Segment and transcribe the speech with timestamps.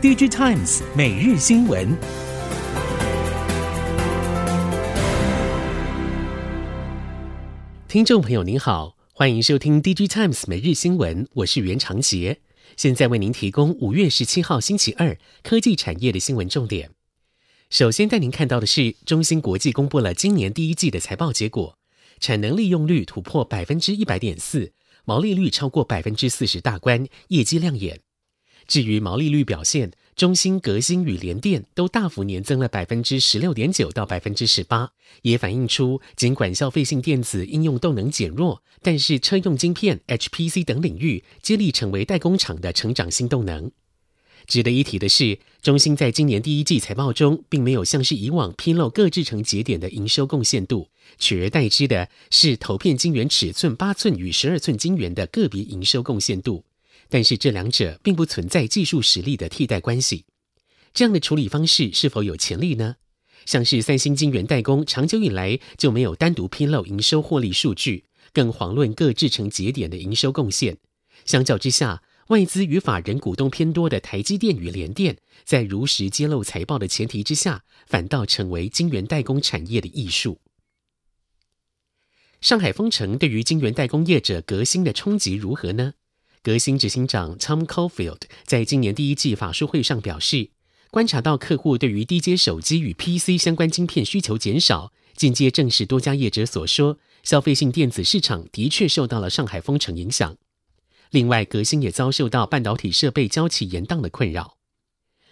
[0.00, 1.98] DG Times 每日新闻。
[7.88, 12.38] 听众朋友您好，欢迎收听 DG Times 每日新闻，我是袁长杰，
[12.76, 16.92] 现在为您提供五月十七号星期二科技产业的新闻重点。
[17.68, 21.76] 首先带您看到的是，中芯国际公布了今年第一季的财报结果，
[22.20, 24.74] 产能利用率突破百分之一百点四。
[25.04, 28.02] 毛利率超过百分之四十大关，业绩亮眼。
[28.68, 43.72] 至于毛利率表现，中芯、革新与联电都大幅年增了百分之十六点九到百分之十八，也反映出尽管消费性电子应用动能减弱，但是车用晶片、HPC 等领域接力成为代工厂的成长新动能。
[44.46, 50.88] 值得一提的是，中芯在今年第一季财报中，并没有像是以往披露各制程节点的营收贡献度，
[51.18, 56.64] 取而代之的是投片晶圆尺寸八寸与十二寸晶圆的个别营收贡献度。
[57.08, 60.24] 但是这两者并不存在技术实力的替代关系。
[60.92, 62.96] 这样的处理方式是否有潜力呢？
[63.46, 70.76] 像是三星晶圆代工长久以来就没有单独披露营收获利数据，更遑论各制程节点的营收贡献。
[71.24, 80.40] 相较之下，外资与法人股东偏多的台积电与联电，在如实揭露财报的前提之下，反倒成为晶圆代工产业的艺术。
[82.40, 85.94] 上海封城对于晶圆代工业者革新的冲击如何呢？
[86.42, 90.50] 革新执行长 Tom Caulfield 在今年第一季法说会上表示，
[90.90, 100.36] 观察到客户对于低阶手机与 PC 相关晶片需求减少，间接证实多家业者所说，消费性电子市场的确受到了上海封城影响。
[101.10, 104.56] 另外，革新也遭受到半导体设备交期延宕的困扰。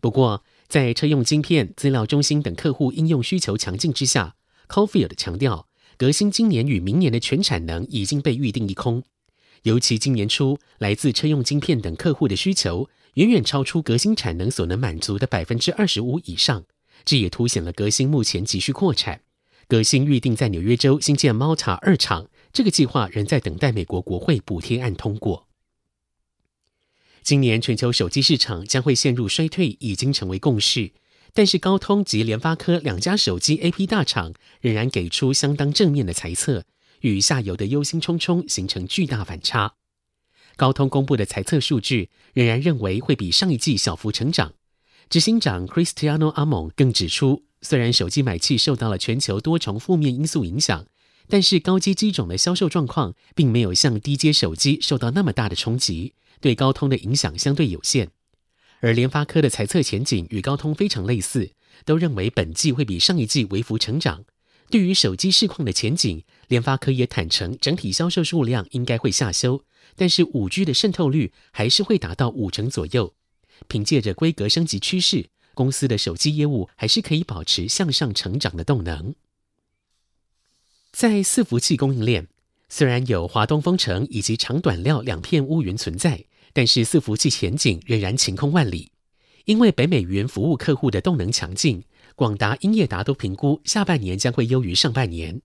[0.00, 4.34] 不过，在车用晶片、资料中心等客户应用需求强劲之下
[4.68, 9.04] ，Caulfield 强调，革新今年与明年的全产能已经被预定一空。
[9.62, 16.64] 尤其今年初，来自车用晶片等客户的需求远远超出革新产能所能满足的百分之二十五以上，
[17.04, 19.22] 这也凸显了革新目前急需扩产。
[19.66, 25.46] 革新预定在纽约州新建 Malta 二厂，这个计划仍在等待美国国会补贴案通过。
[27.22, 30.92] 今年全球手机市场将会陷入衰退，已经成为共识。
[31.34, 36.64] 但是高通及联发科两家手机 AP 大厂仍然给出相当正面的猜测，
[37.00, 39.74] 与下游的忧心忡忡形成巨大反差。
[40.56, 44.54] 高通公布的财测数据仍然认为会比上一季小幅成长。
[45.08, 50.86] 执行长 Cristiano Amon 更指出，虽然手机买气受到了全球多重负面因素影响，
[51.28, 56.14] 但是高阶机种的销售状况并没有像低阶手机受到那么大的冲击。
[56.40, 58.10] 对高通的影响相对有限，
[58.80, 61.50] 而联发科的财测前景与高通非常类似，
[61.84, 64.24] 都认为本季会比上一季微幅成长。
[64.70, 69.64] 对于手机市况的前景，联发科也坦承整体销售数量应该会下修，
[69.96, 73.14] 但是五 G 的渗透率还是会达到五成左右。
[73.66, 79.14] 凭借着规格升级趋势，公司的手机业务还是可以保持向上成长的动能。
[80.92, 82.28] 在伺服器供应链。
[82.70, 88.92] 虽然有华东封城以及长短料两片乌云存在，但是伺服器前景仍然晴空万里。
[89.46, 91.82] 因为北美云服务客户的动能强劲，
[92.18, 95.40] 广达、英业达都评估下半年将会优于上半年。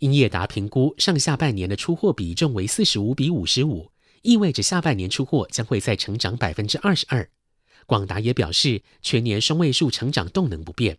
[0.00, 3.90] 英业达评估上下半年的出货比重为四十五比五十五，
[4.20, 7.26] 意味着下半年出货将会再成长百分之二十二。
[7.86, 10.98] 广达也表示全年双位数成长动能不变。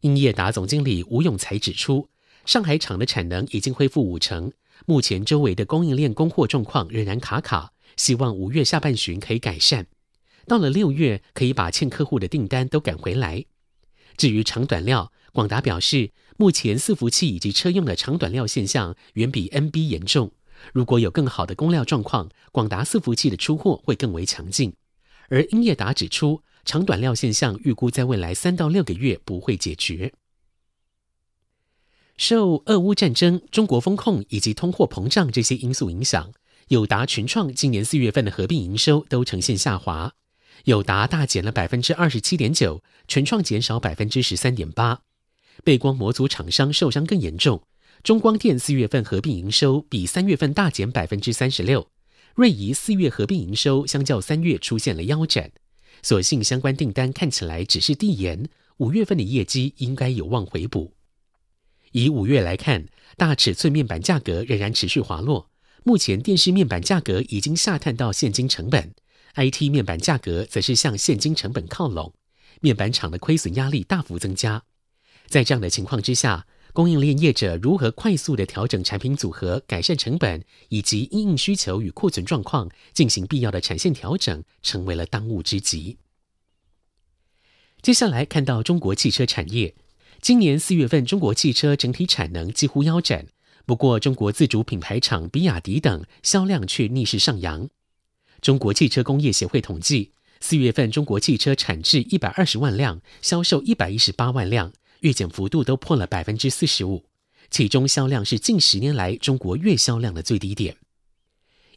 [0.00, 2.08] 英业达总经理吴永才指出，
[2.44, 4.50] 上海厂的产能已经恢复五成。
[4.84, 9.86] 目前周围的供应链供货状况仍然卡卡，希望五月下半旬可以改善。
[10.48, 13.44] 到了六月，可以把欠客户的订单都赶回来。
[14.16, 20.32] 至于长短料，广达表示，目前伺服器以及车用的长短料现象远比 NB 严重。
[20.72, 24.74] 如果有更好的供料状况，广达伺服器的出货会更为强劲。
[25.28, 30.12] 而英业达指出，长短料现象预估在未来三到六个月不会解决。
[32.16, 36.32] 受俄乌战争、中国封控以及通货膨胀这些因素影响，
[36.68, 40.12] 友达、群创今年四月份的合并营收都呈现下滑。
[40.64, 45.02] 友达大减了百分之二十七点九，全创减少百分之十三点八。
[45.62, 47.62] 背光模组厂商受伤更严重，
[48.02, 51.88] 中光电四月份合并营收比三月份大减百分之三十六。
[52.34, 55.52] 瑞仪四月合并营收相较三月出现了腰斩，
[56.02, 58.48] 所幸相关订单看起来只是递延，
[58.78, 60.94] 五月份的业绩应该有望回补。
[61.92, 62.86] 以五月来看，
[63.16, 65.48] 大尺寸面板价格仍然持续滑落。
[65.84, 68.94] 目前电视面板价格已经下探到现金成本
[69.34, 72.14] ，IT 面板价格则是向现金成本靠拢，
[72.60, 74.62] 面板厂的亏损压力大幅增加。
[75.26, 85.98] 在这样的情况之下，供应链业者如何快速地调整产品组合、改善成本，以及因应需求与库存状况进行必要的产线调整，成为了当务之急。
[87.80, 89.74] 接下来看到中国汽车产业，
[90.20, 93.28] 今年四月份中国汽车整体产能几乎腰斩，
[93.66, 97.68] 不过中国自主品牌厂比亚迪等销量却逆势上扬。
[98.44, 104.70] 中国汽车工业协会统计，四月份中国汽车产制一百二十万辆，销售一百一十八万辆，
[105.00, 107.06] 月减幅度都破了百分之四十五，
[107.48, 110.76] 其中销量是近十年来中国月销量的最低点。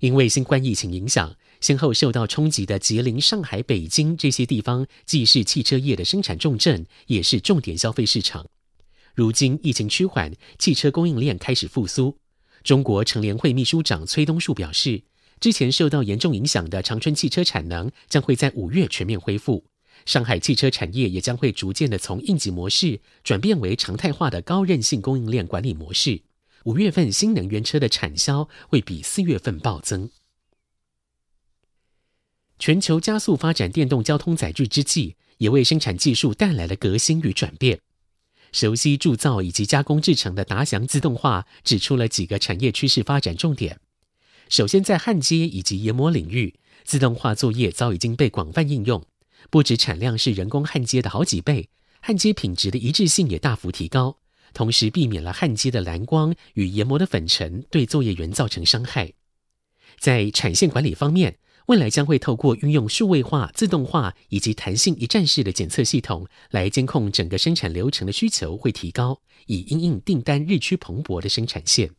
[0.02, 8.46] 因为新冠疫情影响，先后受到冲击的吉林、上海、北京这些地方，既是汽车业的生产重镇，也是重点消费市场。
[9.16, 12.18] 如今疫情趋缓，汽车供应链开始复苏。
[12.62, 15.04] 中国乘联会秘书长崔东树表示，
[15.40, 19.66] 之前受到严重影响的长春汽车产能将会在五月全面恢复，
[20.06, 26.22] 上海汽车产业也将会逐渐的从应急模式转变为常态化的高韧性供应链管理模式。
[26.64, 30.10] 五月份新能源车的产销会比四月份暴增。
[32.60, 37.80] 全球加速发展电动交通载具之际，也为生产技术带来了革新与转变。
[38.52, 43.80] 熟悉铸造以及加工制成的达祥自动化指出了几个产业趋势发展重点。
[44.50, 49.04] 首先，在焊接以及研磨领域，自动化作业早已经被广泛应用，
[49.50, 51.70] 不止产量是人工焊接的好几倍，
[52.02, 54.18] 焊接品质的一致性也大幅提高。
[54.54, 59.14] 同时避免了焊接的蓝光与研磨的粉尘对作业员造成伤害。
[60.00, 71.92] 在产线管理方面，未来将会透过运用数位化、自动化以及弹性一站式的检测系统来监控整个生产流程的需求会提高，以因应订单日趋蓬勃的生产线。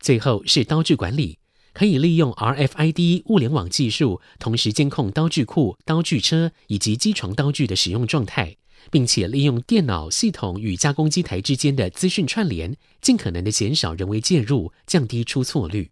[0.00, 1.38] 最后是刀具管理，
[1.72, 8.56] 可以利用 RFID 物联网技术，同时监控刀具库、刀具车以及机床刀具的使用状态。
[8.90, 15.90] 并且利用电脑系统与加工机台之间的资讯串联，尽可能的减少人为介入，降低出错率。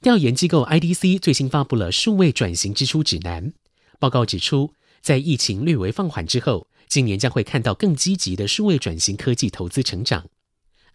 [0.00, 3.52] 调研机构 IDC 最新发布了数位转型支出指南，
[3.98, 10.28] 报告指出，在疫情略微放缓之后，今年将会看到更积极的数位转型科技投资成长。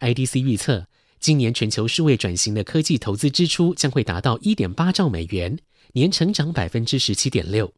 [0.00, 0.88] IDC 预测，
[1.24, 5.58] 今年全球数位转型的科技投资支出将会达到一点八兆美元，
[5.94, 7.72] 年成长百分之十七点六。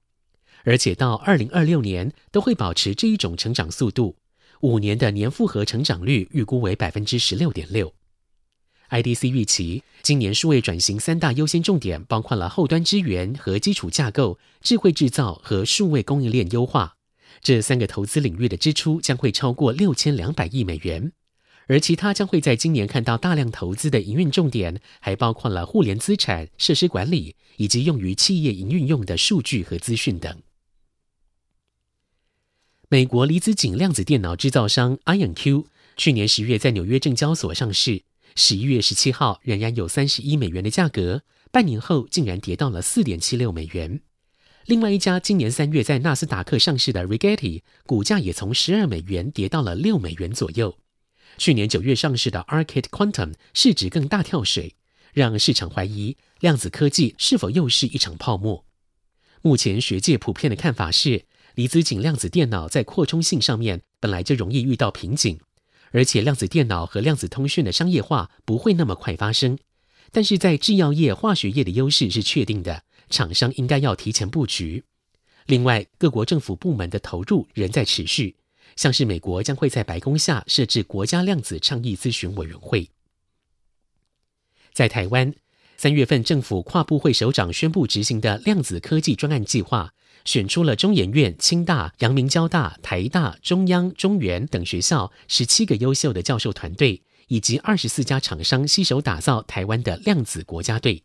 [0.64, 4.16] 而且到二零二六年都会保持这一种成长速度，
[4.62, 7.94] 五年的年复合成长率预估为百分之十六点六。
[8.90, 16.96] IDC 预期今年数位转型三大优先重点包括了后端支援和基础架构、智慧制造和数位供应链优化，
[17.40, 21.12] 这三个投资领域的支出将会超过六千两百亿美元。
[21.66, 30.42] 而其他将会在今年看到大量投资的营运重点，还包括了互联资产、设施管理以及用于企业营运用的数据和资讯等。
[32.88, 35.64] 美国离子阱量子电脑制造商 IonQ
[35.96, 38.02] 去年十月在纽约证交所上市，
[38.36, 44.00] 十一月十七号仍然有三十一美元的价格，半年后竟然跌到了四点七六美元。
[44.66, 50.78] 另外一家今年三月在纳斯达克上市的 Rigetti，股价也从十二美元跌到了六美元左右。
[51.38, 54.74] 去年九月上市的 ARCAD Quantum 市值更大跳水，
[55.12, 58.64] 让市场怀疑量子科技是否又是一场泡沫。
[59.42, 61.24] 目前学界普遍的看法是，
[61.54, 65.38] 离子阱量子电脑在扩充性上面本来就容易遇到瓶颈，
[65.92, 69.58] 而且量子电脑和量子通讯的商业化不会那么快发生。
[70.12, 74.84] 但是在制药业、化学业的优势是确定的，厂商应该要提前布局。
[75.46, 78.36] 另外，各国政府部门的投入仍在持续，
[78.74, 82.90] 像是美国将会在白宫下设置国家量子倡议咨询委员会。
[84.72, 85.32] 在台湾，
[85.76, 89.92] 三月份政府跨部会首长宣布执行的量子科技专案计划。
[90.24, 101.04] 选出了中研院、清大、阳明交大、台大、中央、中原等学校十七个优秀的教授团队，以及二十四家厂商携手打造台湾的量子国家队。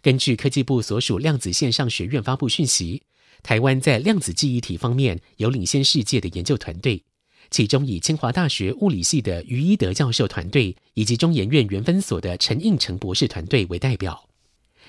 [0.00, 3.02] 根据科技部所属量子线上学院发布讯息，
[3.42, 7.02] 台湾在量子记忆体方面有领先世界的研究团队，
[7.50, 14.28] 其中以清华大学物理系的余一德教授团队以及中研院原分所的陈应成博士团队为代表。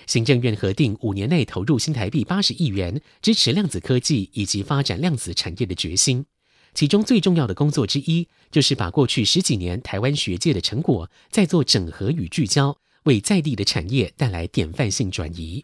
[0.06, 6.26] 行政院核定五年内投入新台币八十亿元，支持量子科技以及发展量子产业的决心。
[6.74, 15.64] 其中最重要的工作之一，就是把过去十几年台湾学界的成果再做整合与聚焦，为在地的产业带来典范性转移。